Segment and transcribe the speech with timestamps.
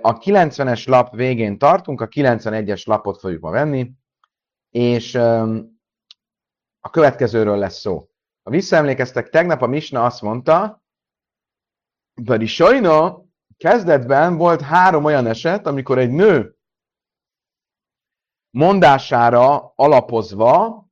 [0.00, 3.92] A 90-es lap végén tartunk, a 91-es lapot fogjuk ma venni,
[4.70, 5.14] és
[6.80, 8.08] a következőről lesz szó.
[8.42, 10.82] Ha visszaemlékeztek, tegnap a Misna azt mondta,
[12.22, 13.24] Bari Sajna
[13.56, 16.56] kezdetben volt három olyan eset, amikor egy nő
[18.50, 20.86] mondására alapozva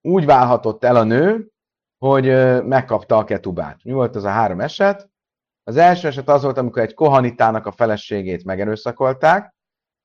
[0.00, 1.52] úgy válhatott el a nő,
[1.98, 2.24] hogy
[2.64, 3.84] megkapta a ketubát.
[3.84, 5.09] Mi volt az a három eset?
[5.70, 9.54] Az első eset az volt, amikor egy kohanitának a feleségét megerőszakolták,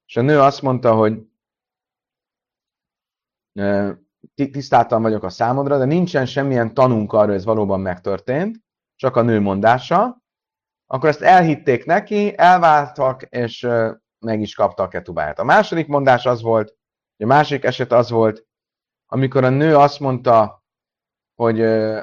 [0.07, 1.21] és a nő azt mondta, hogy
[4.51, 8.59] tisztáltan vagyok a számodra, de nincsen semmilyen tanunk arra, hogy ez valóban megtörtént,
[8.95, 10.23] csak a nő mondása,
[10.85, 13.67] akkor ezt elhitték neki, elváltak, és
[14.19, 15.39] meg is kapta a ketubáját.
[15.39, 16.77] A második mondás az volt,
[17.17, 18.45] a másik eset az volt,
[19.05, 20.63] amikor a nő azt mondta,
[21.35, 21.61] hogy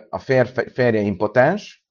[0.09, 1.82] a férj, férje impotens,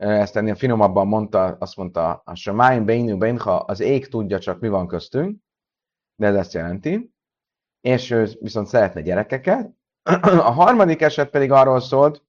[0.00, 4.68] ezt ennél finomabban mondta, azt mondta, a Samáim Beinu Beinha, az ég tudja csak mi
[4.68, 5.40] van köztünk,
[6.16, 7.14] de ez ezt jelenti,
[7.80, 9.70] és ő viszont szeretne gyerekeket.
[10.48, 12.24] A harmadik eset pedig arról szólt,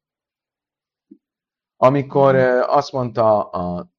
[1.75, 2.35] amikor
[2.67, 3.89] azt mondta a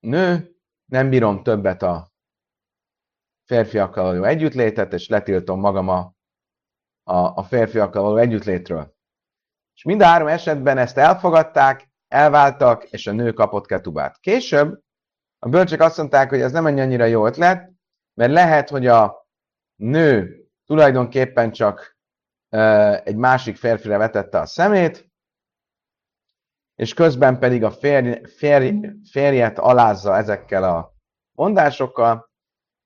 [0.00, 2.12] nő, nem bírom többet a
[3.44, 6.14] férfiakkal való együttlétet, és letiltom magam a,
[7.02, 8.94] a, a férfiakkal való együttlétről.
[9.74, 14.18] És mind a három esetben ezt elfogadták, elváltak, és a nő kapott ketubát.
[14.20, 14.82] Később
[15.38, 17.72] a bölcsek azt mondták, hogy ez nem annyira jó ötlet,
[18.14, 19.26] mert lehet, hogy a
[19.76, 21.96] nő tulajdonképpen csak
[23.04, 25.12] egy másik férfire vetette a szemét,
[26.74, 30.94] és közben pedig a férj, férj, férjet alázza ezekkel a
[31.32, 32.30] mondásokkal,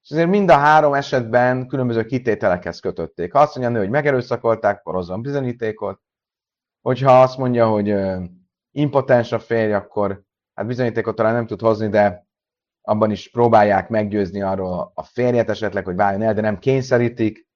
[0.03, 3.33] és ezért mind a három esetben különböző kitételekhez kötötték.
[3.33, 6.01] Ha azt mondja a nő, hogy megerőszakolták, akkor hozzon bizonyítékot.
[6.81, 7.95] Hogyha azt mondja, hogy
[8.79, 10.23] impotens a férj, akkor
[10.55, 12.27] hát bizonyítékot talán nem tud hozni, de
[12.83, 17.47] abban is próbálják meggyőzni arról a férjet esetleg, hogy váljon el, de nem kényszerítik,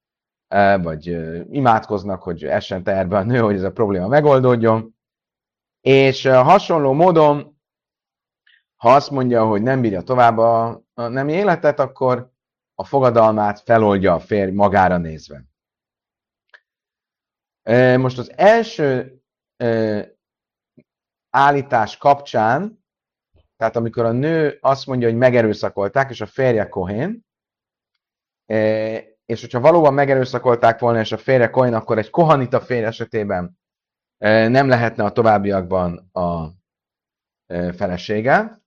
[0.81, 1.05] vagy
[1.51, 4.95] imádkoznak, hogy essen terbe a nő, hogy ez a probléma megoldódjon.
[5.81, 7.59] És hasonló módon,
[8.75, 12.31] ha azt mondja, hogy nem bírja tovább a, a életet, akkor
[12.75, 15.45] a fogadalmát feloldja a férj magára nézve.
[17.97, 19.17] Most az első
[21.35, 22.83] állítás kapcsán,
[23.57, 27.25] tehát amikor a nő azt mondja, hogy megerőszakolták, és a férje kohén,
[29.25, 33.59] és hogyha valóban megerőszakolták volna, és a férje kohén, akkor egy kohanita férj esetében
[34.17, 36.49] nem lehetne a továbbiakban a
[37.75, 38.61] felesége.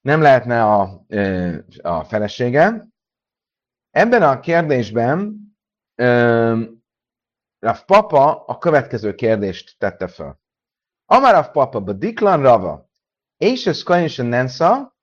[0.00, 1.04] Nem lehetne a,
[1.82, 2.86] a felesége.
[3.90, 5.45] Ebben a kérdésben
[7.58, 10.40] Rav Papa a következő kérdést tette fel.
[11.04, 12.88] Amarav Papa, Badiklan Rava,
[13.36, 14.96] és ez Kainsen Nensa,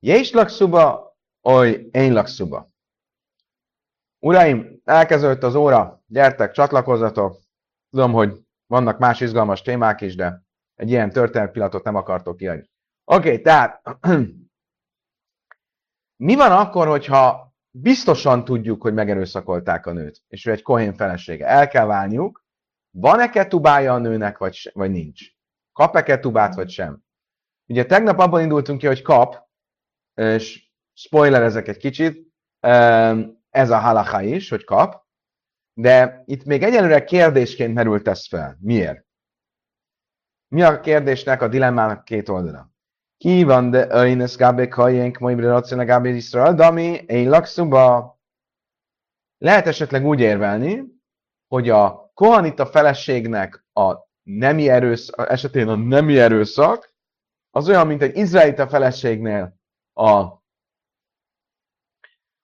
[0.00, 2.70] Jés lakszuba, oly én lakszuba.
[4.18, 7.40] Uraim, elkezdődött az óra, gyertek, csatlakozzatok.
[7.90, 10.42] Tudom, hogy vannak más izgalmas témák is, de
[10.74, 12.70] egy ilyen történelmi pillanatot nem akartok kiadni.
[13.04, 13.82] Oké, okay, tehát
[16.26, 17.47] mi van akkor, hogyha
[17.80, 21.46] biztosan tudjuk, hogy megerőszakolták a nőt, és ő egy kohén felesége.
[21.46, 22.44] El kell válniuk,
[22.90, 25.20] van-e ketubája a nőnek, vagy, vagy nincs?
[25.72, 27.02] Kap-e ketubát, vagy sem?
[27.66, 29.48] Ugye tegnap abban indultunk ki, hogy kap,
[30.14, 32.26] és spoiler ezek egy kicsit,
[33.50, 35.06] ez a halacha is, hogy kap,
[35.72, 38.58] de itt még egyelőre kérdésként merült ez fel.
[38.60, 39.06] Miért?
[40.48, 42.72] Mi a kérdésnek, a dilemmának két oldala?
[43.18, 48.16] De öjnes gábe kajénk, majd racina gábe Israel, dami, én lakszuba.
[49.38, 50.84] Lehet esetleg úgy érvelni,
[51.48, 56.94] hogy a kohanita feleségnek a nemi erőszak, esetén a nemi erőszak,
[57.50, 59.56] az olyan, mint egy izraelita feleségnél
[59.94, 60.36] a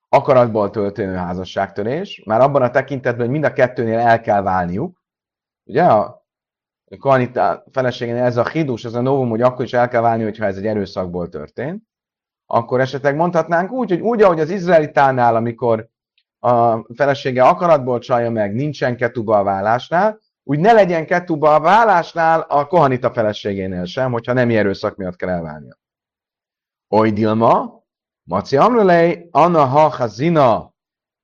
[0.09, 5.03] akaratból történő házasságtörés, már abban a tekintetben, hogy mind a kettőnél el kell válniuk.
[5.63, 6.24] Ugye a
[6.99, 10.45] Kohanita feleségén ez a hidus, ez a novum, hogy akkor is el kell válni, hogyha
[10.45, 11.83] ez egy erőszakból történt,
[12.45, 15.89] akkor esetleg mondhatnánk úgy, hogy úgy, ahogy az izraelitánál, amikor
[16.39, 22.39] a felesége akaratból csalja meg, nincsen ketuba a vállásnál, úgy ne legyen ketuba a vállásnál
[22.39, 25.77] a kohanita feleségénél sem, hogyha nem erőszak miatt kell elválnia.
[26.89, 27.83] Oly Dilma,
[28.23, 30.73] Maci Amrulei, Anna ha hazina,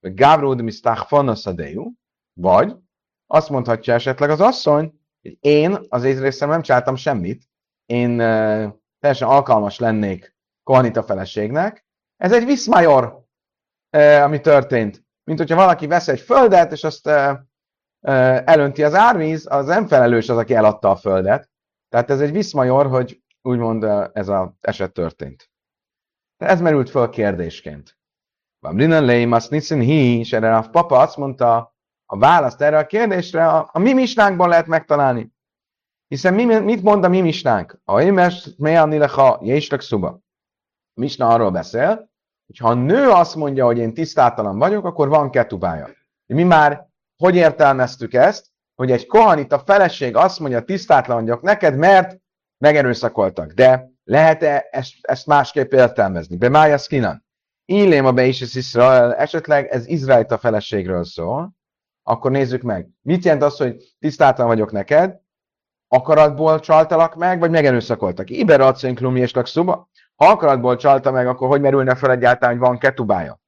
[0.00, 1.92] Gávrúd misztachfana szadéjú,
[2.32, 2.76] vagy
[3.26, 5.00] azt mondhatja esetleg az asszony,
[5.40, 7.44] én az észrészem nem csináltam semmit,
[7.86, 8.16] én
[8.98, 11.86] teljesen alkalmas lennék Kohanita feleségnek.
[12.16, 13.24] Ez egy viszmajor,
[14.22, 15.04] ami történt.
[15.24, 17.06] Mint hogyha valaki vesz egy földet, és azt
[18.44, 21.50] elönti az árvíz, az nem felelős az, aki eladta a földet.
[21.88, 25.50] Tehát ez egy viszmajor, hogy úgymond ez az eset történt.
[26.36, 27.98] De ez merült föl kérdésként.
[28.58, 31.71] Van Brinan Leimas Nissen Hi, és erre a papa azt mondta,
[32.12, 35.32] a választ erre a kérdésre a, a mi misnánkban lehet megtalálni.
[36.08, 37.80] Hiszen mi, mit mond a mi misnánk?
[37.84, 40.20] A émes mejani leha jéslek szuba.
[40.94, 42.10] Misna arról beszél,
[42.46, 45.88] hogy ha a nő azt mondja, hogy én tisztátalan vagyok, akkor van ketubája.
[46.26, 46.86] Mi már
[47.16, 52.20] hogy értelmeztük ezt, hogy egy kohanita feleség azt mondja, tisztátlan vagyok neked, mert
[52.58, 53.52] megerőszakoltak.
[53.52, 56.36] De lehet-e ezt, ezt másképp értelmezni?
[56.36, 57.24] Be mája skinan.
[57.64, 61.60] Illém a be is Izrael, esetleg ez izraelita feleségről szól,
[62.02, 62.88] akkor nézzük meg.
[63.02, 65.20] Mit jelent az, hogy tisztátlan vagyok neked?
[65.88, 68.30] Akaratból csaltalak meg, vagy megerőszakoltak?
[68.30, 69.88] Iber adszén és lakszuba.
[70.16, 73.40] Ha akaratból csalta meg, akkor hogy merülne fel egyáltalán, hogy van ketubája?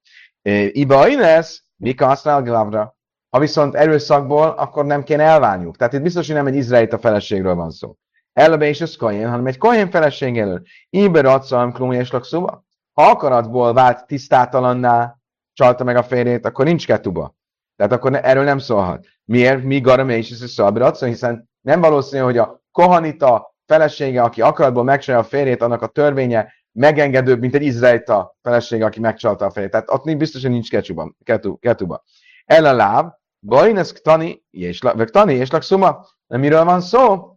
[0.72, 2.96] Iba Ines, Mika használ glavra.
[3.30, 5.76] Ha viszont erőszakból, akkor nem kéne elválniuk.
[5.76, 7.96] Tehát itt biztos, hogy nem egy izraelita feleségről van szó.
[8.32, 10.44] Elbe is az kohén, hanem egy kohén feleség
[10.90, 12.64] Iber adszalm klumi és lakszuba.
[12.92, 15.16] Ha akaratból vált tisztátalanná,
[15.52, 17.34] csalta meg a férjét, akkor nincs ketuba.
[17.76, 19.06] Tehát akkor erről nem szólhat.
[19.24, 19.62] Miért?
[19.62, 25.24] Mi garamé is ez a hiszen nem valószínű, hogy a kohanita felesége, aki akaratból megcsinálja
[25.24, 29.70] a férjét, annak a törvénye megengedőbb, mint egy izraelita felesége, aki megcsalta a férjét.
[29.70, 31.14] Tehát ott biztos, hogy nincs ketuba.
[31.22, 32.04] Ketu, ketuba.
[32.44, 34.78] El a láb, bajnesz tani, és
[35.10, 36.06] tani, és lakszuma.
[36.26, 37.32] De miről van szó?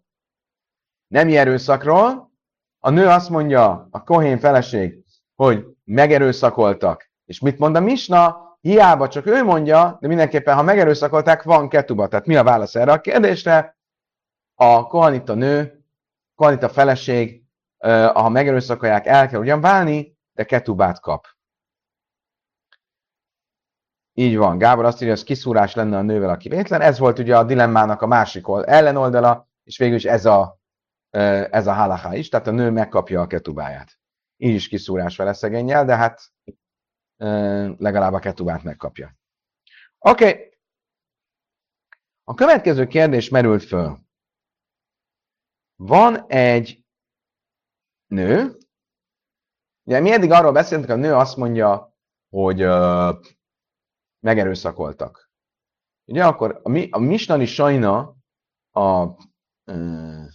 [1.07, 2.31] Nem erőszakról.
[2.79, 5.03] A nő azt mondja, a kohén feleség,
[5.35, 7.11] hogy megerőszakoltak.
[7.25, 8.46] És mit mond a Misna?
[8.61, 12.07] Hiába csak ő mondja, de mindenképpen, ha megerőszakolták, van ketuba.
[12.07, 13.77] Tehát mi a válasz erre a kérdésre?
[14.55, 15.85] A kohanita nő,
[16.35, 17.43] kohanita feleség,
[18.13, 21.25] ha megerőszakolják, el kell ugyan válni, de ketubát kap.
[24.13, 24.57] Így van.
[24.57, 26.81] Gábor azt írja, hogy ez kiszúrás lenne a nővel, aki vétlen.
[26.81, 30.59] Ez volt ugye a dilemmának a másik ellenoldala, és végül is ez a,
[31.49, 33.99] ez a halaká is, tehát a nő megkapja a ketubáját.
[34.37, 36.21] Így is kiszúrás vele szegényel, de hát
[37.77, 39.15] legalább a ketubát megkapja.
[39.99, 40.29] Oké.
[40.29, 40.55] Okay.
[42.23, 43.99] A következő kérdés merült föl.
[45.75, 46.85] Van egy
[48.07, 48.57] nő,
[49.83, 51.95] ugye mi eddig arról beszéltünk, a nő azt mondja,
[52.29, 53.15] hogy uh,
[54.19, 55.31] megerőszakoltak.
[56.05, 58.15] Ugye akkor a, mi, a Misnani Sajna
[58.71, 59.05] a
[59.71, 60.25] uh,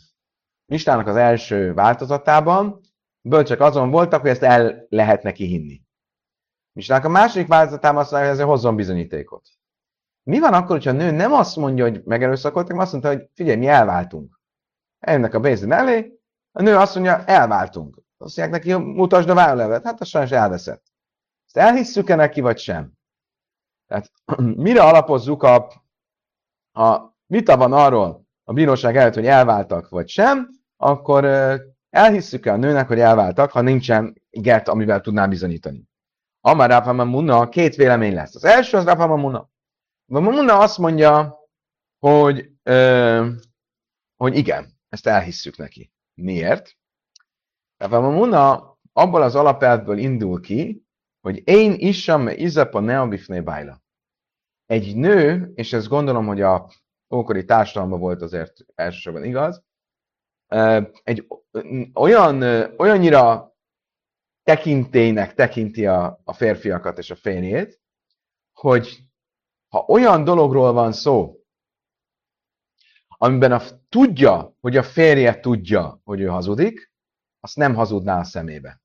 [0.64, 2.80] Misnának az első változatában
[3.20, 5.81] bölcsek azon voltak, hogy ezt el lehet neki hinni.
[6.72, 9.48] Misnának a második változatában azt mondja, hogy ezért hozzon bizonyítékot.
[10.22, 13.28] Mi van akkor, hogyha a nő nem azt mondja, hogy megerőszakoltak, hanem azt mondta, hogy
[13.34, 14.40] figyelj, mi elváltunk.
[14.98, 16.20] Eljönnek a bézin elé,
[16.52, 17.96] a nő azt mondja, elváltunk.
[18.18, 19.84] Azt mondják neki, mutasd a vállalevet.
[19.84, 20.82] Hát azt sajnos elveszett.
[21.46, 22.92] Ezt elhisszük-e neki, vagy sem?
[23.86, 24.12] Tehát
[24.66, 25.56] mire alapozzuk a,
[26.72, 31.24] a vita van arról a bíróság előtt, hogy elváltak, vagy sem, akkor
[31.90, 35.90] elhisszük-e a nőnek, hogy elváltak, ha nincsen get, amivel tudná bizonyítani.
[36.44, 38.34] Amar Rafa Mamuna, két vélemény lesz.
[38.34, 39.50] Az első az Rafa Mamuna.
[40.04, 41.38] Mamuna azt mondja,
[41.98, 43.28] hogy, ö,
[44.16, 45.92] hogy igen, ezt elhisszük neki.
[46.14, 46.76] Miért?
[47.76, 50.86] Rafa Mamuna abból az alapelvből indul ki,
[51.20, 53.82] hogy én isam izapa neabifné bájla.
[54.66, 56.70] Egy nő, és ezt gondolom, hogy a
[57.14, 59.64] ókori társadalomban volt azért elsősorban igaz,
[61.02, 61.26] egy
[61.94, 62.42] olyan,
[62.76, 63.51] olyannyira
[64.42, 67.80] tekintélynek tekinti a, a férfiakat és a férjét,
[68.52, 68.98] hogy
[69.68, 71.36] ha olyan dologról van szó,
[73.08, 76.92] amiben a, tudja, hogy a férje tudja, hogy ő hazudik,
[77.40, 78.82] azt nem hazudná a szemébe.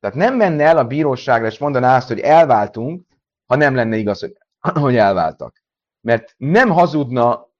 [0.00, 3.06] Tehát nem menne el a bíróságra, és mondaná azt, hogy elváltunk,
[3.46, 4.38] ha nem lenne igaz, hogy,
[4.84, 5.62] hogy elváltak.
[6.00, 7.50] Mert nem hazudna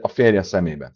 [0.00, 0.92] a férje szemébe.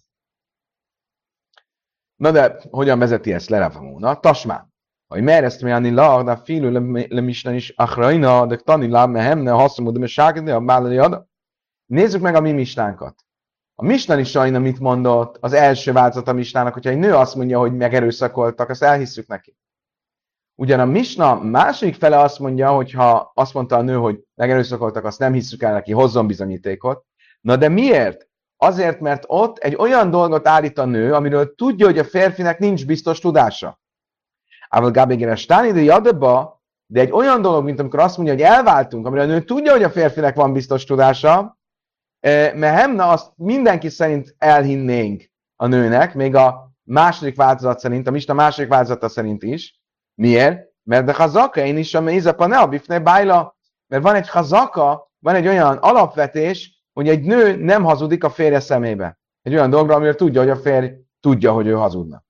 [2.16, 4.20] Na de hogyan vezeti ezt le Ravamona?
[4.20, 4.74] Tasmán.
[5.06, 6.70] Hogy merezt mi ani la, de filu
[7.08, 11.28] le misna is achraina, de tani la mehemne, haszomú, de meságni a bálani ada.
[11.86, 13.24] Nézzük meg a mi misnánkat.
[13.74, 17.58] A misnani sajna mit mondott az első változat a misnának, hogyha egy nő azt mondja,
[17.58, 19.56] hogy megerőszakoltak, azt elhisszük neki.
[20.54, 25.04] Ugyan a misna második fele azt mondja, hogy ha azt mondta a nő, hogy megerőszakoltak,
[25.04, 27.04] azt nem hisszük el neki, hozzon bizonyítékot.
[27.40, 28.28] Na de miért?
[28.56, 32.86] Azért, mert ott egy olyan dolgot állít a nő, amiről tudja, hogy a férfinek nincs
[32.86, 33.80] biztos tudása.
[34.68, 39.06] Ával Gabigere Stáni, de Jadeba, de egy olyan dolog, mint amikor azt mondja, hogy elváltunk,
[39.06, 41.58] amire a nő tudja, hogy a férfinek van biztos tudása,
[42.20, 45.24] eh, mert hemna azt mindenki szerint elhinnénk
[45.56, 49.80] a nőnek, még a második változat szerint, a Mista második változata szerint is.
[50.14, 50.74] Miért?
[50.82, 53.56] Mert de hazaka, én is a mézapa ne a bifne bájla,
[53.86, 58.60] mert van egy hazaka, van egy olyan alapvetés, hogy egy nő nem hazudik a férje
[58.60, 59.18] szemébe.
[59.42, 62.24] Egy olyan dolgra, amiről tudja, hogy a férj tudja, hogy ő hazudna.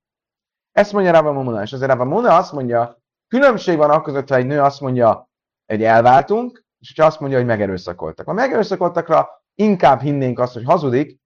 [0.76, 4.47] Ezt mondja Rabba Mona, és azért Rabba Mona azt mondja, különbség van akkor, ha egy
[4.47, 5.30] nő azt mondja,
[5.66, 8.28] hogy elváltunk, és ha azt mondja, hogy megerőszakoltak.
[8.28, 11.21] A megerőszakoltakra inkább hinnénk azt, hogy hazudik,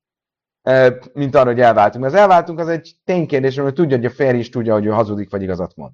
[1.13, 2.05] mint arra, hogy elváltunk.
[2.05, 5.31] Az elváltunk az egy ténykérdés, mert tudja, hogy a férj is tudja, hogy ő hazudik,
[5.31, 5.93] vagy igazat mond.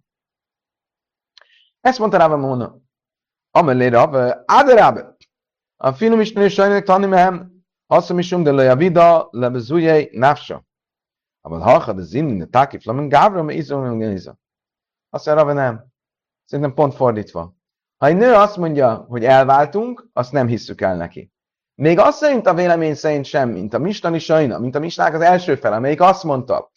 [1.81, 2.77] Ezt mondta Rabba Mona.
[3.51, 4.15] Amelé Rab,
[4.47, 4.99] Áderab,
[5.77, 10.66] a finom is nő sajnálják tanni mehem, haszom is de leja vida, lebezújjai nafsa.
[11.47, 14.39] Aber ha de zin, de táki flamen gávra, mert izom, néza.
[15.11, 15.87] Azt mondja, Rabba nem.
[16.45, 17.55] Szerintem pont fordítva.
[17.97, 21.33] Ha egy nő azt mondja, hogy elváltunk, azt nem hisszük el neki.
[21.75, 25.21] Még azt szerint a vélemény szerint sem, mint a Mistani Sajna, mint a Misnák az
[25.21, 26.71] első fel, amelyik azt mondta,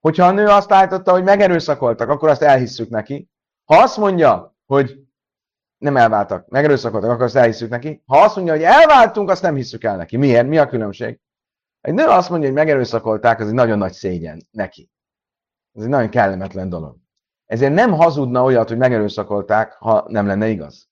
[0.00, 3.30] hogy ha a nő azt állította, hogy megerőszakoltak, akkor azt elhisszük neki.
[3.64, 5.00] Ha azt mondja, hogy
[5.78, 8.02] nem elváltak, megerőszakoltak, akkor azt elhisszük neki.
[8.06, 10.16] Ha azt mondja, hogy elváltunk, azt nem hisszük el neki.
[10.16, 10.46] Miért?
[10.46, 11.20] Mi a különbség?
[11.86, 14.90] Egy nő azt mondja, hogy megerőszakolták, az egy nagyon nagy szégyen neki.
[15.72, 16.96] Ez egy nagyon kellemetlen dolog.
[17.44, 20.88] Ezért nem hazudna olyat, hogy megerőszakolták, ha nem lenne igaz.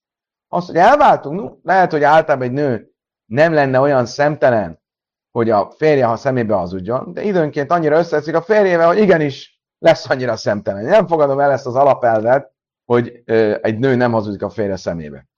[0.48, 2.90] Azt, hogy elváltunk, no, lehet, hogy általában egy nő
[3.24, 4.82] nem lenne olyan szemtelen,
[5.30, 10.10] hogy a férje, ha szemébe hazudjon, de időnként annyira összeszik a férjével, hogy igenis lesz
[10.10, 10.84] annyira szemtelen.
[10.84, 12.52] Nem fogadom el ezt az alapelvet,
[12.84, 15.28] hogy ö, egy nő nem hazudik a férje szemébe.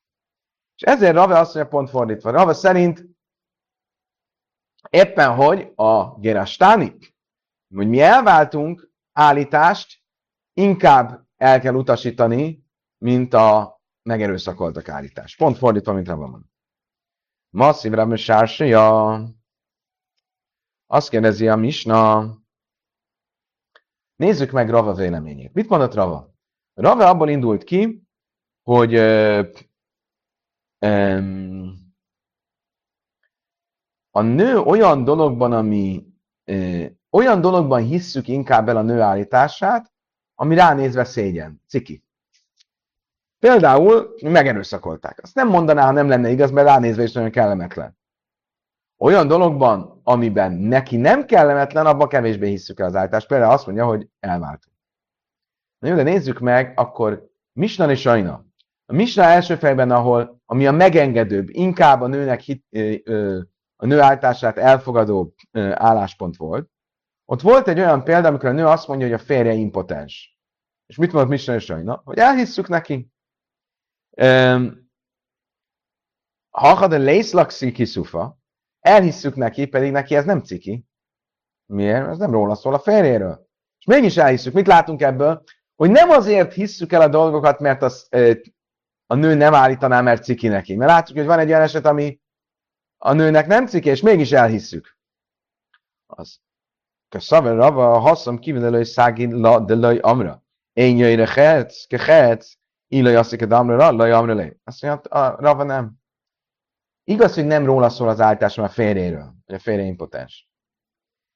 [0.77, 2.31] És ezért Rave azt mondja pont fordítva.
[2.31, 3.16] Rave szerint
[4.91, 6.97] éppen, hogy a Gerastáni,
[7.75, 10.03] hogy mi elváltunk állítást,
[10.53, 12.65] inkább el kell utasítani,
[12.99, 15.37] mint a megerőszakoltak állítás.
[15.37, 16.51] Pont fordítva, mint Rava mondja.
[17.51, 19.21] Masszív Rabbi Sársaja.
[20.87, 22.31] Azt kérdezi a Misna.
[24.17, 25.53] Nézzük meg Rava véleményét.
[25.53, 26.35] Mit mondott Rava?
[26.75, 28.03] Rava abból indult ki,
[28.63, 29.43] hogy ö,
[30.79, 31.21] ö,
[34.17, 36.07] a nő olyan dologban, ami
[36.45, 39.93] ö, olyan dologban hisszük inkább el a nő állítását,
[40.35, 42.05] ami ránézve szégyen, ciki.
[43.39, 45.19] Például megerőszakolták.
[45.23, 47.99] Azt nem mondaná, ha nem lenne igaz, mert ránézve is nagyon kellemetlen.
[48.99, 53.27] Olyan dologban, amiben neki nem kellemetlen, abban kevésbé hisszük el az állítást.
[53.27, 54.77] Például azt mondja, hogy elváltunk.
[55.79, 58.45] Na jó, de nézzük meg, akkor Misna és Sajna.
[58.87, 62.65] A Misna első fejben, ahol, ami a megengedőbb, inkább a nőnek hit,
[63.77, 65.35] a nő állítását elfogadó
[65.73, 66.71] álláspont volt,
[67.25, 70.39] ott volt egy olyan példa, amikor a nő azt mondja, hogy a férje impotens.
[70.87, 72.03] És mit mondott és Sajna?
[72.05, 73.11] Hogy elhisszük neki.
[76.51, 78.39] Ha de lészlak sziki szufa,
[78.81, 80.87] elhisszük neki, pedig neki ez nem ciki.
[81.67, 82.07] Miért?
[82.07, 83.49] Ez nem róla szól, a férjéről.
[83.79, 84.53] És mégis elhisszük.
[84.53, 85.43] Mit látunk ebből?
[85.75, 88.09] Hogy nem azért hisszük el a dolgokat, mert az,
[89.07, 90.77] a nő nem állítaná, mert ciki neki.
[90.77, 92.21] Mert látjuk, hogy van egy olyan eset, ami
[92.99, 94.97] a nőnek nem ciki, és mégis elhisszük.
[96.07, 96.41] Az.
[97.09, 100.45] Köszönöm, Rava, haszom kivinelő szági la de laj amra.
[100.73, 102.55] Én jöjjre hetsz, ke hetsz,
[102.87, 104.53] illaj azt, hogy damra, laj amra le.
[104.65, 105.95] Azt mondja, a Rava nem.
[107.05, 110.49] Igaz, hogy nem róla szól az állítás, mert a férjéről, a férje impotens.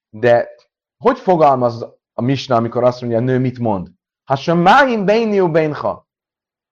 [0.08, 0.48] De
[0.96, 3.88] hogy fogalmaz a Misna, amikor azt mondja, a nő mit mond?
[4.24, 6.08] Ha sem máim beiniu beinha.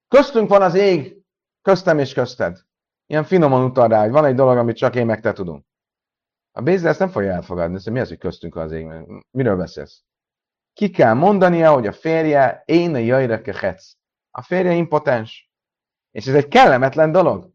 [0.08, 1.22] Köztünk van az ég,
[1.62, 2.67] köztem és közted.
[3.10, 5.64] Ilyen finoman utal rá, hogy van egy dolog, amit csak én meg te tudunk.
[6.52, 8.86] A Bézre ezt nem fogja elfogadni, hogy mi az, hogy köztünk az ég?
[9.30, 10.02] Miről beszélsz?
[10.72, 13.92] Ki kell mondania, hogy a férje én a jajreke hetsz.
[14.30, 15.50] A férje impotens.
[16.10, 17.50] És ez egy kellemetlen dolog.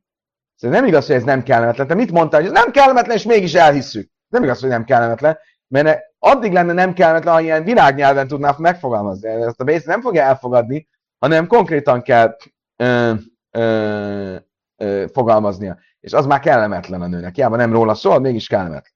[0.59, 1.87] Ez nem igaz, hogy ez nem kellemetlen.
[1.87, 4.11] Te mit mondtál, hogy ez nem kellemetlen, és mégis elhisszük.
[4.27, 9.27] Nem igaz, hogy nem kellemetlen, mert addig lenne nem kellemetlen, ha ilyen virágnyelven tudná megfogalmazni.
[9.29, 10.87] Ezt a Bész nem fogja elfogadni,
[11.19, 12.37] hanem konkrétan kell
[12.75, 13.13] ö,
[13.51, 14.35] ö,
[14.83, 15.79] ö, fogalmaznia.
[15.99, 17.35] És az már kellemetlen a nőnek.
[17.35, 18.93] Hiába nem róla szól, mégis kellemetlen.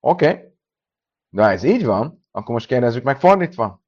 [0.00, 0.28] Oké.
[0.28, 0.50] Okay.
[1.28, 3.82] De ha ez így van, akkor most kérdezzük meg fordítva.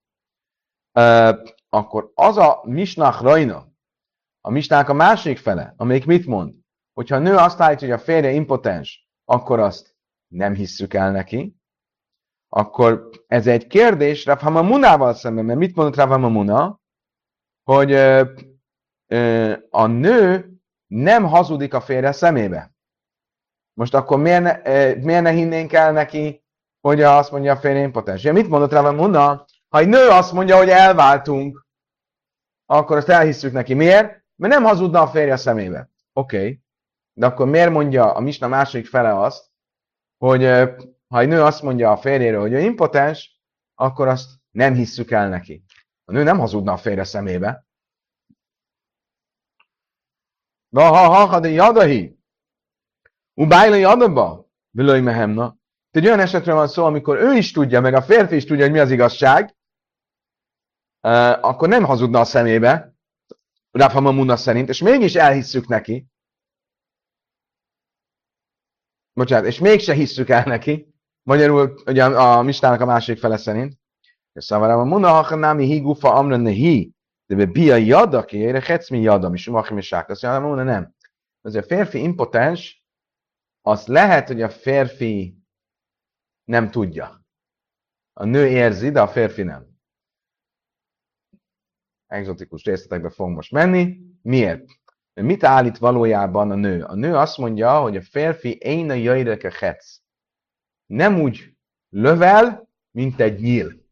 [0.98, 3.72] Uh, akkor az a misnach rajna,
[4.40, 6.54] a misnák a másik fele, amelyik mit mond?
[6.92, 9.96] Hogyha a nő azt állítja, hogy a férje impotens, akkor azt
[10.26, 11.56] nem hisszük el neki,
[12.48, 16.80] akkor ez egy kérdés Rav Hamamunával szemben, mert mit mondott Rav Hamamuna?
[17.62, 18.53] Hogy ö, ö,
[19.70, 20.52] a nő
[20.86, 22.74] nem hazudik a férje szemébe.
[23.72, 24.52] Most akkor miért ne,
[24.94, 26.44] miért ne hinnénk el neki,
[26.80, 28.22] hogy azt mondja a férje impotens?
[28.22, 29.44] Mit mondott Rav Hamamuna?
[29.68, 31.66] Ha egy nő azt mondja, hogy elváltunk,
[32.66, 33.74] akkor azt elhisszük neki.
[33.74, 34.24] Miért?
[34.36, 35.90] Mert nem hazudna a férje szemébe.
[36.12, 36.36] Oké.
[36.36, 36.62] Okay.
[37.12, 39.50] De akkor miért mondja a misna második fele azt,
[40.18, 40.44] hogy
[41.08, 43.40] ha egy nő azt mondja a férjéről, hogy ő impotens,
[43.74, 45.64] akkor azt nem hisszük el neki.
[46.04, 47.66] A nő nem hazudna a férje szemébe.
[50.74, 52.18] Ha ha ha de jadahi.
[53.34, 55.56] Ubájlai adaba, vilaj mehemna.
[55.90, 58.72] Egy olyan esetről van szó, amikor ő is tudja, meg a férfi is tudja, hogy
[58.72, 59.56] mi az igazság,
[61.40, 62.94] akkor nem hazudna a szemébe,
[63.70, 66.06] Rafa Mamuna szerint, és mégis elhisszük neki,
[69.12, 73.78] bocsánat, és mégse hisszük el neki, magyarul ugye a, a mistának a másik fele szerint,
[74.34, 76.93] Szóval a muna hachanami hi gufa amra nehi,
[77.34, 80.08] de be bia jada ki, ére hetszmi jada, mi sumachim és sák.
[80.08, 80.94] Azt mondja, nem.
[81.40, 82.84] Az a férfi impotens,
[83.60, 85.38] az lehet, hogy a férfi
[86.44, 87.24] nem tudja.
[88.12, 89.66] A nő érzi, de a férfi nem.
[92.06, 94.00] Exotikus részletekbe fogunk most menni.
[94.22, 94.64] Miért?
[95.12, 96.82] Mit állít valójában a nő?
[96.82, 100.00] A nő azt mondja, hogy a férfi én a jöjreke hetsz.
[100.86, 101.56] Nem úgy
[101.88, 103.83] lövel, mint egy nyíl.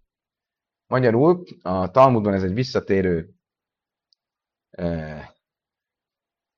[0.93, 3.35] Magyarul a Talmudban ez egy visszatérő
[4.71, 5.29] eh,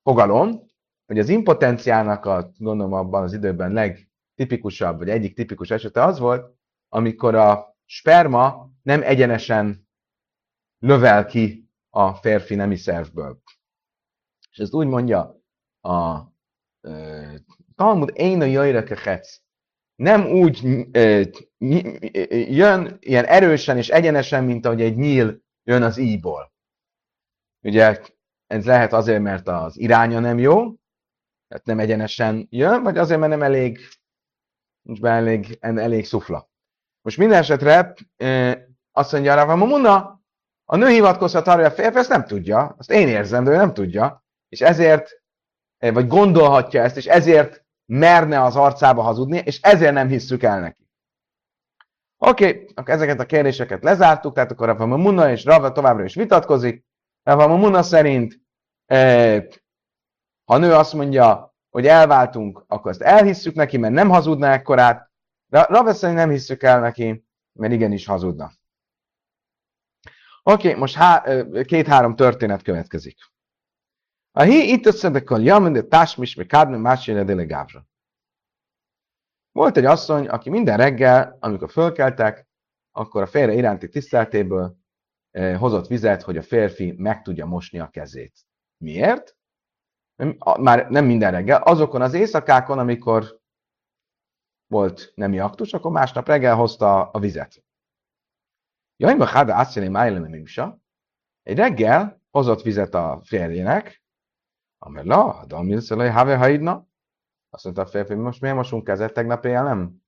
[0.02, 0.66] fogalom,
[1.06, 6.56] hogy az impotenciának a, gondolom abban az időben legtipikusabb, vagy egyik tipikus esete az volt,
[6.88, 9.88] amikor a sperma nem egyenesen
[10.78, 13.42] lövel ki a férfi nemi szervből.
[14.50, 15.40] És ezt úgy mondja
[15.80, 16.20] a
[16.80, 17.40] e,
[17.74, 19.43] Talmud, én a jöjjreke hetsz.
[19.94, 20.86] Nem úgy
[22.48, 26.52] jön ilyen erősen és egyenesen, mint ahogy egy nyíl jön az íból.
[27.62, 28.00] Ugye
[28.46, 30.74] ez lehet azért, mert az iránya nem jó,
[31.48, 33.78] tehát nem egyenesen jön, vagy azért, mert nem elég,
[34.82, 36.50] nincs be elég, elég szufla.
[37.02, 37.94] Most minden esetre
[38.92, 40.22] azt mondja rá, Muna,
[40.64, 43.56] a nő hivatkozhat arra, hogy a férfi ezt nem tudja, azt én érzem, de ő
[43.56, 45.22] nem tudja, és ezért,
[45.78, 50.82] vagy gondolhatja ezt, és ezért merne az arcába hazudni, és ezért nem hisszük el neki.
[52.18, 56.84] Oké, akkor ezeket a kérdéseket lezártuk, tehát akkor a Muna és Rava továbbra is vitatkozik.
[57.22, 58.42] Rava Muna szerint
[60.44, 65.10] ha a nő azt mondja, hogy elváltunk, akkor ezt elhisszük neki, mert nem hazudna ekkorát.
[65.46, 68.52] De Raveszeni nem hisszük el neki, mert igenis hazudna.
[70.42, 73.18] Oké, most há- két-három történet következik.
[74.36, 77.86] A hi itt összedekkel jamen, de tásmis, meg kádmen, másére delegávra.
[79.52, 82.46] Volt egy asszony, aki minden reggel, amikor fölkeltek,
[82.90, 84.76] akkor a férje iránti tiszteltéből
[85.30, 88.46] eh, hozott vizet, hogy a férfi meg tudja mosni a kezét.
[88.76, 89.36] Miért?
[90.60, 93.40] Már nem minden reggel, azokon az éjszakákon, amikor
[94.66, 97.64] volt nemi aktus, akkor másnap reggel hozta a vizet.
[98.96, 100.78] Jajma háda átszélé májlem mimsa.
[101.42, 104.03] Egy reggel hozott vizet a férjének,
[104.84, 106.86] amely la, de ami szólai have haidna.
[107.50, 110.02] Azt mondta a férfi, most miért mosunk kezet tegnap éjjel, nem?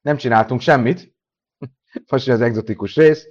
[0.00, 1.16] Nem csináltunk semmit.
[2.10, 3.26] Most az egzotikus rész.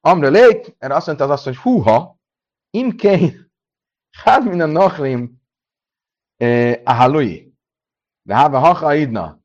[0.00, 2.18] Amre lék, erre azt mondta az asszony, húha,
[2.70, 3.52] imkein,
[4.10, 5.42] hát minden nachlim,
[6.84, 7.54] a halui.
[8.22, 9.40] De háve hacha idna.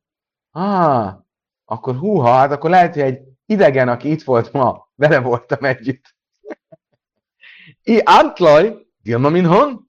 [0.52, 1.20] Ah,
[1.66, 6.16] akkor húha, hát akkor lehet, hogy egy idegen, aki itt volt ma, vele voltam együtt.
[7.84, 9.86] I antlaj, Dilma minhon?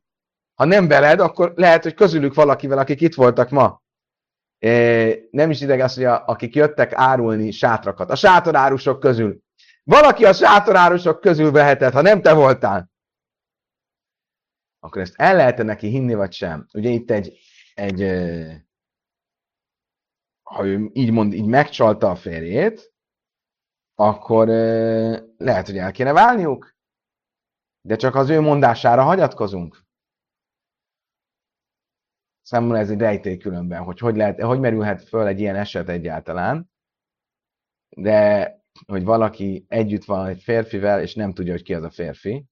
[0.57, 3.83] Ha nem veled, akkor lehet, hogy közülük valakivel, akik itt voltak ma.
[5.31, 8.11] Nem is ideg az, hogy a, akik jöttek árulni sátrakat.
[8.11, 9.39] A sátorárusok közül.
[9.85, 12.91] Valaki a sátorárusok közül vehetett, ha nem te voltál
[14.87, 16.67] akkor ezt el lehet neki hinni, vagy sem?
[16.73, 17.39] Ugye itt egy,
[17.75, 18.01] egy
[20.43, 22.95] ha ő így mond, így megcsalta a férjét,
[23.95, 24.47] akkor
[25.37, 26.75] lehet, hogy el kéne válniuk,
[27.81, 29.85] de csak az ő mondására hagyatkozunk.
[32.47, 36.71] Számomra ez egy rejtély különben, hogy hogy, lehet, hogy merülhet föl egy ilyen eset egyáltalán,
[37.97, 38.51] de
[38.87, 42.47] hogy valaki együtt van egy férfivel, és nem tudja, hogy ki az a férfi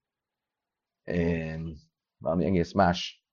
[2.19, 3.25] valami egész más,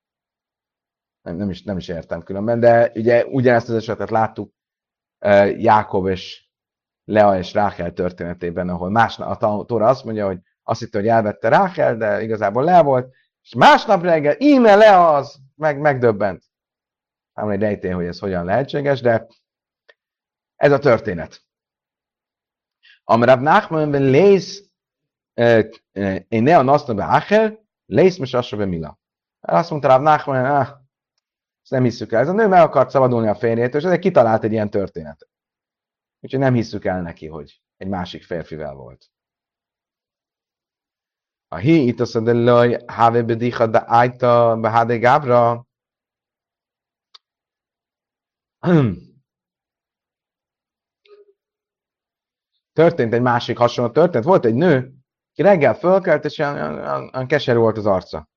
[1.21, 4.53] nem, nem, is, nem is értem különben, de ugye ugyanezt az esetet láttuk
[5.57, 6.49] Jákob és
[7.03, 11.49] Lea és Rákel történetében, ahol más, a Tóra azt mondja, hogy azt hitte, hogy elvette
[11.49, 16.50] Rákel, de igazából Lea volt, és másnap reggel íme Lea az, meg, megdöbbent.
[17.41, 19.27] Nem egy rejtély, hogy ez hogyan lehetséges, de
[20.55, 21.45] ez a történet.
[23.03, 24.69] Amrav Nachman ben lész,
[26.27, 28.99] én ne a naszna Achel, Lész most be Mila.
[29.39, 30.67] Azt mondta Rav Nachman, ah,
[31.61, 32.21] ezt nem hiszük el.
[32.21, 35.29] Ez a nő meg akart szabadulni a férjétől, és ezért kitalált egy ilyen történetet.
[36.19, 39.11] Úgyhogy nem hiszük el neki, hogy egy másik férfivel volt.
[41.47, 45.67] A hi itt mondja, hogy have bedicha de ájta behade gábra.
[52.73, 54.25] Történt egy másik hasonló történet.
[54.25, 54.93] Volt egy nő,
[55.33, 58.29] ki reggel fölkelt, és olyan, olyan, olyan keserű volt az arca.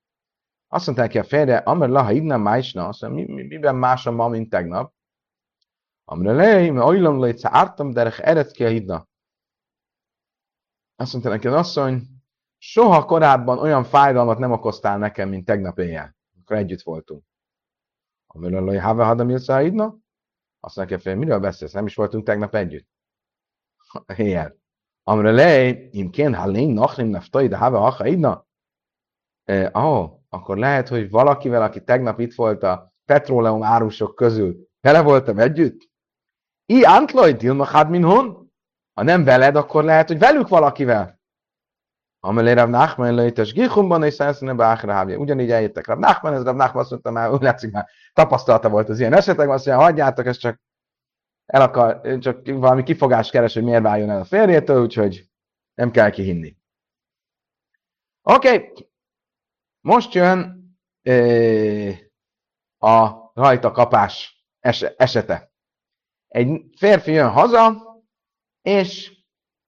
[0.69, 4.15] Azt mondták ki a férje, Amr laha idna májsna, azt mondja, mi, mi, miben másom
[4.15, 4.95] ma, mint tegnap?
[6.05, 9.09] Amr lej, mert olyan lejtsze ártam, derek ered ki a hidna.
[10.97, 12.03] Azt mondta neki az asszony,
[12.59, 17.25] soha korábban olyan fájdalmat nem okoztál nekem, mint tegnap éjjel, akkor együtt voltunk.
[18.27, 20.03] Amr lej, have hadam a hidna?
[20.65, 21.73] Azt mondja, hogy miről beszélsz?
[21.73, 22.89] Nem is voltunk tegnap együtt.
[24.17, 24.57] Éjjel.
[25.03, 28.47] Amre lej, im kén halén nachlim neftai, de have hacha idna.
[29.73, 35.39] Oh, akkor lehet, hogy valakivel, aki tegnap itt volt a petróleum árusok közül, vele voltam
[35.39, 35.91] együtt?
[36.67, 38.53] I antloj dilmachad min hon?
[38.95, 41.21] Ha nem veled, akkor lehet, hogy velük valakivel.
[42.27, 46.83] Amelé Rav Nachman lejtes Gichumban és Szenszene Báchra Ugyanígy eljöttek Rav Nachman, ez Rav Nachman
[46.83, 50.37] azt mondta már, úgy látszik már tapasztalata volt az ilyen esetek, azt mondja, hagyjátok, ez
[50.37, 50.61] csak
[51.47, 55.31] el akar, csak valami kifogást keres, hogy miért váljon el a férjétől, úgyhogy
[55.75, 56.57] nem kell kihinni.
[58.23, 58.89] Oké, okay.
[59.81, 60.63] most jön
[62.79, 64.45] a rajta kapás
[64.97, 65.53] esete.
[66.29, 67.83] Egy férfi jön haza,
[68.63, 69.24] és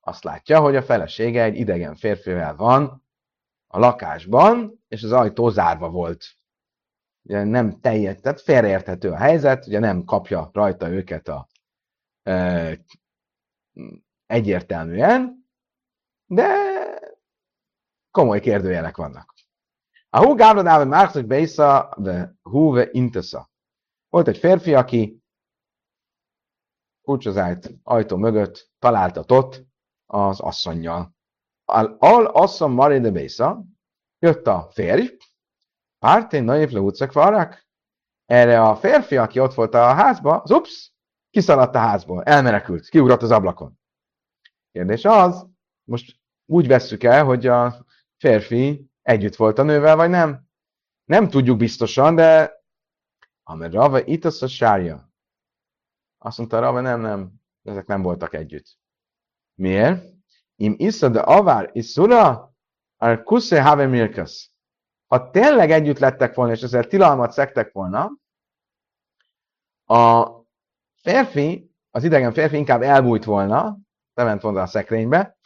[0.06, 3.04] azt látja, hogy a felesége egy idegen férfivel van
[3.66, 6.24] a lakásban, és az ajtó zárva volt.
[7.22, 11.48] Ugye nem teljes, tehát félreérthető a helyzet, ugye nem kapja rajta őket a
[12.22, 12.78] e,
[14.26, 15.46] egyértelműen,
[16.26, 16.48] de
[18.10, 19.34] komoly kérdőjelek vannak.
[20.10, 23.50] A hú gábradával már, hogy beisza, de húve intesza.
[24.08, 25.22] Volt egy férfi, aki
[27.02, 29.65] kulcsozált ajtó mögött találtatott
[30.06, 31.14] az asszonynal.
[31.98, 33.64] Al asszony Mari de Bésa,
[34.18, 35.16] jött a férj,
[35.98, 37.12] pártén naív le utcak
[38.24, 40.92] erre a férfi, aki ott volt a házba, az ups,
[41.30, 43.78] kiszaladt a házból, elmenekült, kiugrott az ablakon.
[44.72, 45.46] Kérdés az,
[45.84, 47.84] most úgy vesszük el, hogy a
[48.16, 50.44] férfi együtt volt a nővel, vagy nem?
[51.04, 52.54] Nem tudjuk biztosan, de
[53.42, 55.12] amely Rava itt az a sárja.
[56.18, 58.78] Azt mondta Rava, nem, nem, ezek nem voltak együtt.
[59.56, 60.14] Miért?
[60.56, 62.54] Im isza de avár iszura,
[62.96, 64.50] ar kusze have mirkas.
[65.06, 68.12] Ha tényleg együtt lettek volna, és ezzel tilalmat szektek volna,
[69.84, 70.30] a
[71.02, 73.78] férfi, az idegen férfi inkább elbújt volna,
[74.14, 75.38] bement volna a szekrénybe,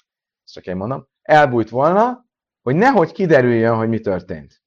[0.44, 2.27] ezt csak én mondom, elbújt volna,
[2.62, 4.62] hogy nehogy kiderüljön, hogy mi történt.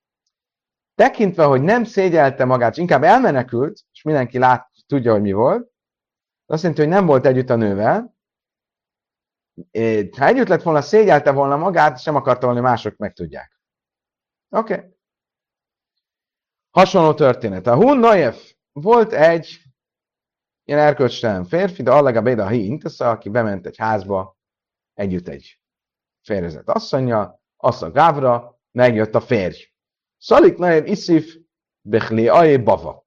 [0.95, 5.71] Tekintve, hogy nem szégyelte magát, inkább elmenekült, és mindenki lát, tudja, hogy mi volt,
[6.45, 8.12] azt jelenti, hogy nem volt együtt a nővel,
[10.18, 13.60] ha együtt lett volna, szégyelte volna magát, sem akarta volna, mások megtudják.
[14.50, 14.74] Oké.
[14.74, 14.92] Okay.
[16.72, 17.68] Hasonló történet.
[17.68, 18.36] A Hun Noyev
[18.72, 19.62] volt egy
[20.63, 24.38] ilyen erkölcstelen férfi, de allega Béda Hintesza, aki bement egy házba
[24.94, 25.60] együtt egy
[26.22, 29.72] férjezett asszonya, a Gávra, megjött a férj.
[30.18, 31.36] Szalik Naev Iszif
[31.82, 33.06] Bechli Aé Bava.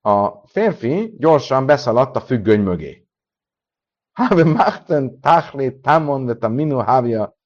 [0.00, 3.03] A férfi gyorsan beszaladt a függöny mögé.
[4.14, 7.36] Have machten tachli tamon de taminu havia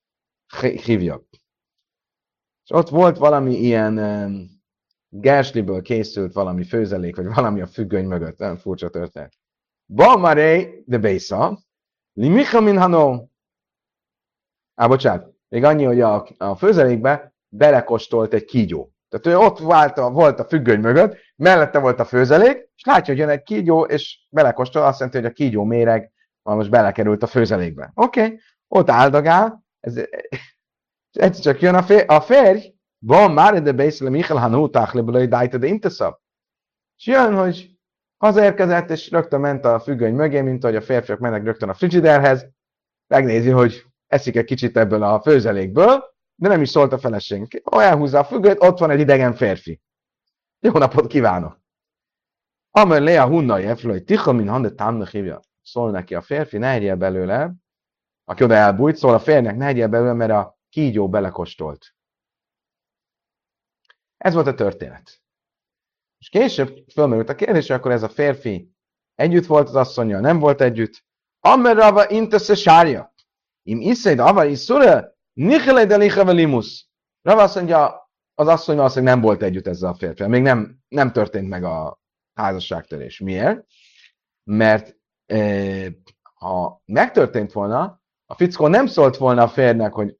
[0.60, 1.22] hívja.
[2.64, 4.48] És ott volt valami ilyen um,
[5.08, 8.38] gersliből készült valami főzelék, vagy valami a függöny mögött.
[8.38, 9.32] Nem furcsa történet.
[9.86, 11.58] Ba maré de beisza,
[12.12, 13.26] li micha min hano.
[14.74, 15.36] Á, bocsánat.
[15.48, 18.92] Még annyi, hogy a, a főzelékbe belekostolt egy kígyó.
[19.08, 23.12] Tehát ő ott volt a, volt a függöny mögött, mellette volt a főzelék, és látja,
[23.14, 26.12] hogy jön egy kígyó, és belekostol, azt jelenti, hogy a kígyó méreg
[26.48, 27.92] már most belekerült a főzelékbe.
[27.94, 28.40] Oké, okay.
[28.68, 30.00] ott áldogál, ez,
[31.12, 35.58] ez csak jön a, fér, a férj, van már de Bészle Michael Hanú Táchlebelői Dájta
[35.58, 36.14] de Inteszab.
[36.96, 37.78] És jön, hogy
[38.16, 42.46] hazaérkezett, és rögtön ment a függöny mögé, mint hogy a férfiak mennek rögtön a frigiderhez,
[43.06, 47.62] megnézi, hogy eszik egy kicsit ebből a főzelékből, de nem is szólt a feleség.
[47.70, 49.80] Elhúzza a függőt, ott van egy idegen férfi.
[50.60, 51.60] Jó napot kívánok!
[52.70, 55.40] Amer le a hunnai efről, hogy ticha min hande támnak hívja.
[55.70, 57.54] Szól neki a férfi, ne egyél belőle,
[58.24, 61.94] aki oda elbújt, szól a férnek, ne egyél belőle, mert a kígyó belekostolt.
[64.16, 65.22] Ez volt a történet.
[66.18, 68.72] És később fölmerült a kérdés, akkor ez a férfi
[69.14, 71.04] együtt volt az asszonya, nem volt együtt.
[71.40, 73.14] Amerava intesse sárja.
[73.62, 76.88] Im iszed ava iszura, nichele de licheve limus.
[77.22, 80.28] Rava azt mondja, az asszony valószínűleg nem volt együtt ezzel a férfivel.
[80.28, 82.00] Még nem, nem történt meg a
[82.34, 83.18] házasságtörés.
[83.18, 83.66] Miért?
[84.44, 84.97] Mert
[86.34, 90.18] ha megtörtént volna, a fickó nem szólt volna a férnek, hogy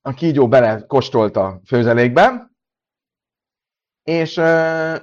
[0.00, 2.50] a kígyó bele kostolt a főzelékbe,
[4.02, 4.96] és ö,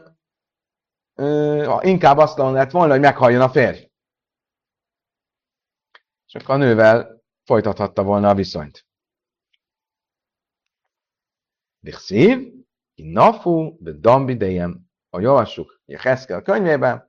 [1.15, 3.89] ö, inkább azt lett volna, hogy meghalljon a férj.
[6.27, 8.86] És a nővel folytathatta volna a viszonyt.
[12.93, 17.04] Ki nafu, de dambidejem, ahogy olvassuk a Heszkel könyvében,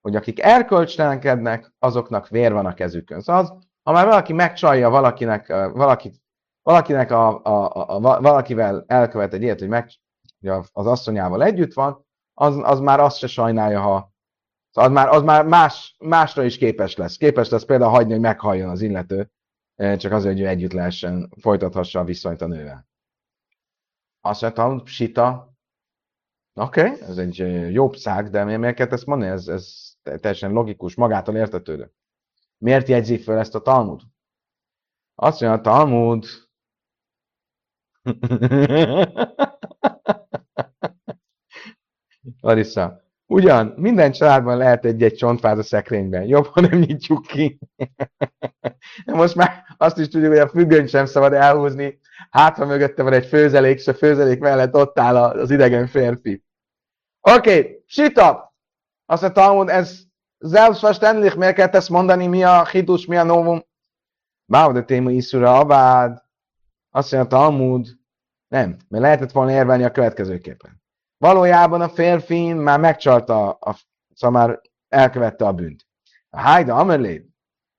[0.00, 3.20] hogy akik erkölcstelenkednek, azoknak vér van a kezükön.
[3.20, 6.22] Szóval az, ha már valaki megcsalja valakinek, valakit,
[6.62, 9.90] valakinek a, a, a, a, valakivel elkövet egy ilyet, hogy, meg,
[10.72, 14.12] az asszonyával együtt van, az, az már azt se sajnálja, ha
[14.70, 17.16] szóval az már, az már más, másra is képes lesz.
[17.16, 19.30] Képes lesz például hagyni, hogy meghalljon az illető,
[19.76, 22.88] csak azért, hogy ő együtt lehessen, folytathassa a viszonyt a nővel.
[24.20, 25.49] Azt mondtam, sita,
[26.60, 27.36] oké, okay, ez egy
[27.72, 29.30] jobb szág, de miért kell ezt mondani?
[29.30, 31.92] Ez, ez teljesen logikus, magától értetődő.
[32.58, 34.00] Miért jegyzi fel ezt a Talmud?
[35.14, 36.26] Azt mondja, a Talmud...
[42.40, 46.24] Larissa, ugyan, minden családban lehet egy-egy csontváz a szekrényben.
[46.24, 47.58] Jobb, ha nem nyitjuk ki.
[49.04, 51.98] Most már azt is tudjuk, hogy a függönyt sem szabad elhúzni.
[52.30, 56.44] Hát, ha mögötte van egy főzelék, és a főzelék mellett ott áll az idegen férfi.
[57.20, 58.54] Oké, okay, sita!
[59.06, 60.02] Azt a Talmud, ez
[60.50, 63.64] selbstverständlich, miért kell ezt mondani, mi a hidus, mi a novum?
[64.44, 66.22] Báv, de téma iszura abád.
[66.90, 67.88] Azt mondja a Talmud,
[68.48, 70.82] nem, mert lehetett volna érvelni a következőképpen.
[71.16, 73.76] Valójában a férfi már megcsalta, a,
[74.14, 75.86] szóval már elkövette a bűnt.
[76.30, 77.26] A Hájda Amerléd,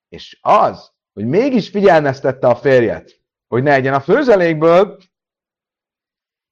[0.09, 4.97] és az, hogy mégis figyelmeztette a férjet, hogy ne egyen a főzelékből,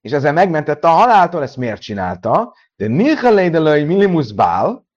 [0.02, 2.56] és ezzel megmentette a haláltól, ezt miért csinálta?
[2.76, 4.88] De Nilchalédelői Millimus Bál,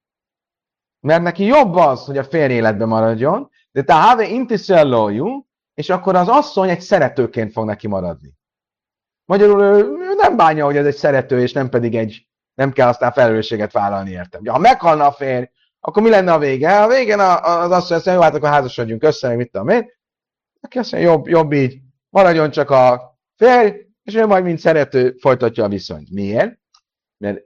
[1.01, 6.15] mert neki jobb az, hogy a férj életbe maradjon, de te have intiszellójú, és akkor
[6.15, 8.35] az asszony egy szeretőként fog neki maradni.
[9.25, 13.13] Magyarul ő nem bánja, hogy ez egy szerető, és nem pedig egy, nem kell aztán
[13.13, 14.45] felelősséget vállalni értem.
[14.47, 15.45] Ha meghalna a férj,
[15.81, 16.83] akkor mi lenne a vége?
[16.83, 19.91] A végén az asszony azt mondja, jó, hát akkor házasodjunk össze, mit tudom én.
[20.61, 25.17] Aki azt mondja, jobb, jobb így, maradjon csak a férj, és ő majd mint szerető
[25.21, 26.11] folytatja a viszonyt.
[26.11, 26.59] Miért?
[27.17, 27.45] Mert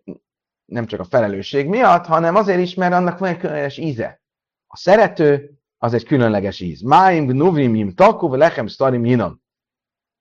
[0.64, 4.20] nem csak a felelősség miatt, hanem azért is, mert annak van egy különleges íze.
[4.66, 6.80] A szerető az egy különleges íz.
[6.80, 9.42] Máim gnuvim im taku, lechem starim jinam.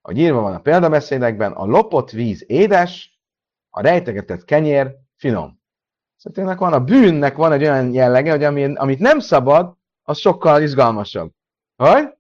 [0.02, 3.20] Ahogy írva van a példabeszédekben, a lopott víz édes,
[3.70, 5.64] a rejtegetett kenyér finom.
[6.16, 10.62] Szóval van a bűnnek van egy olyan jellege, hogy ami, amit nem szabad, az sokkal
[10.62, 11.32] izgalmasabb.
[11.76, 12.14] Hogy?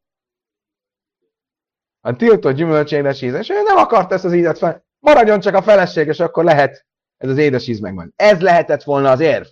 [2.05, 3.33] A tiltott gyümölcs édes íz.
[3.33, 4.85] És ő nem akart ezt az ízet fel.
[4.99, 6.85] Maradjon csak a feleség, és akkor lehet
[7.17, 8.13] ez az édes íz megvan.
[8.15, 9.45] Ez lehetett volna az érv.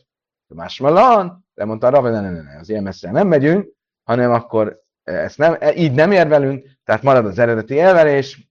[0.47, 4.31] Másmalan, de mondta a Rav, ne, ne, ne, ne, az ilyen messze nem megyünk, hanem
[4.31, 8.49] akkor ezt nem, e, így nem érvelünk, tehát marad az eredeti elverés,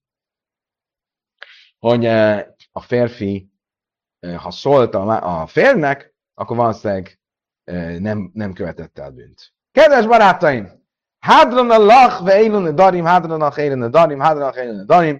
[1.78, 3.50] hogy e, a férfi,
[4.20, 7.20] e, ha szólt a, a férnek, akkor valószínűleg
[7.98, 9.52] nem, nem követette el bűnt.
[9.70, 10.81] Kedves barátaim!
[11.30, 15.16] hadron alach ve elo nedarim hadron alach elo nedarim hadron alach elo nedarim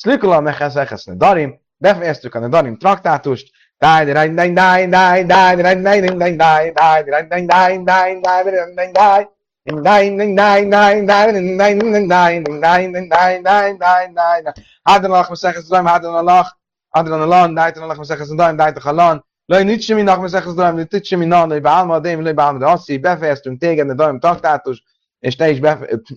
[0.00, 1.50] slikula mechas echas nedarim
[1.84, 3.46] def estu kan nedarim traktatust
[3.82, 8.74] dai dai dai dai dai dai dai dai dai dai dai dai dai dai dai
[8.76, 9.26] dai dai
[9.66, 14.44] in nein nein nein nein nein nein nein nein nein nein nein nein nein
[14.86, 16.44] hadden Allah mesach es daim hadden Allah
[16.94, 20.54] hadden Allah nein Allah mesach es daim nein khalan lo nit shmi nach mesach es
[20.54, 23.88] daim nit shmi nan le ba'al ma dem le ba'al da si befest und tegen
[23.88, 24.78] da daim tak tatus
[25.24, 25.60] és te is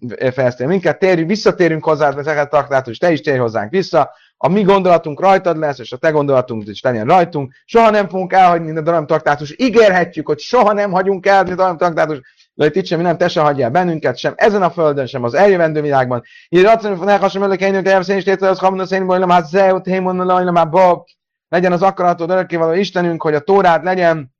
[0.02, 5.20] befejeztél minket, térjünk, visszatérünk hozzá, Maseches traktátus, te is térj hozzánk vissza, a mi gondolatunk
[5.20, 7.54] rajtad lesz, és a te gondolatunk is legyen rajtunk.
[7.66, 9.54] Soha nem fogunk elhagyni a daram traktátus.
[9.58, 12.22] Ígérhetjük, hogy soha nem hagyunk el a daram traktátus.
[12.54, 15.82] De itt sem nem, te se hagyjál bennünket, sem ezen a földön, sem az eljövendő
[15.82, 16.24] világban.
[16.50, 19.86] Így racionális ne hasonló előtt hogy elveszén is tétel, az hamna szén, hogy már zeut,
[19.86, 21.04] hémon.
[21.50, 24.36] Legyen az akaratod örökkévaló Istenünk, hogy a Tórád legyen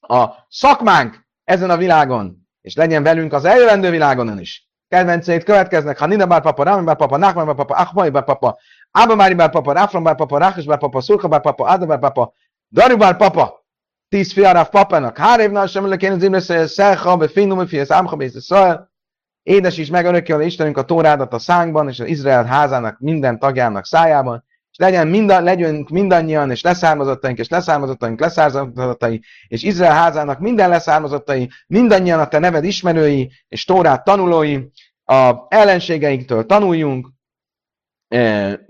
[0.00, 4.68] a szakmánk ezen a világon, és legyen velünk az eljövendő világon is.
[4.88, 8.58] Kedvenceit következnek, ha Nina bár papa, Rami bár papa, Nachman bár papa, Achmai bár papa,
[8.90, 11.98] Abba Mári bár papa, Ráfram bár papa, Rákos bár papa, Szurka bár papa, Áda bár
[11.98, 12.34] papa,
[12.68, 13.64] Dari bár papa,
[14.08, 18.16] tíz fia Ráf papának, Hárévnál sem le kéne zimre Szelha, be Finnum, fi az Ámha,
[18.28, 18.90] Szajl,
[19.42, 24.44] is meg örökké Istenünk a Tórádat a szánkban, és az Izrael házának minden tagjának szájában,
[24.74, 31.50] és legyen minden, legyünk mindannyian, és leszármazottaink, és leszármazottaink, leszármazottai, és Izrael házának minden leszármazottai,
[31.66, 34.58] mindannyian a te neved ismerői, és Tórát tanulói,
[35.04, 37.10] a ellenségeinktől tanuljunk,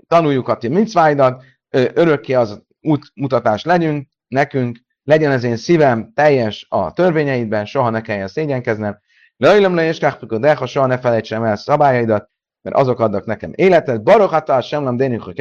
[0.07, 6.93] tanuljuk a ti mincváidat, örökké az útmutatás legyünk, nekünk, legyen az én szívem teljes a
[6.93, 8.99] törvényeidben, soha ne kelljen szégyenkeznem,
[9.37, 9.97] Lajlom le és
[10.39, 12.29] de ha soha ne felejtsem el szabályaidat,
[12.61, 14.03] mert azok adnak nekem életet.
[14.03, 15.39] Barokhata sem nem dénünk, hogy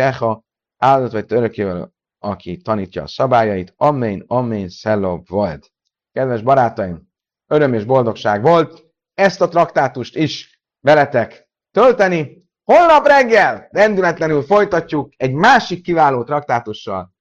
[0.76, 3.74] áldott vagy örökkével, aki tanítja a szabályait.
[3.76, 5.72] Amen, amen, szelló volt.
[6.12, 7.08] Kedves barátaim,
[7.46, 8.84] öröm és boldogság volt
[9.14, 17.14] ezt a traktátust is veletek tölteni, Holnap reggel rendületlenül folytatjuk egy másik kiváló traktátussal,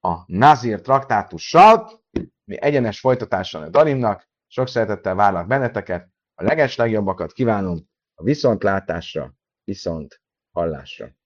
[0.00, 2.02] a Nazir traktátussal,
[2.44, 4.28] mi egyenes folytatással a Darimnak.
[4.46, 7.78] Sok szeretettel várlak benneteket, a legeslegjobbakat kívánom
[8.14, 10.20] a viszontlátásra, viszont
[10.52, 11.19] hallásra.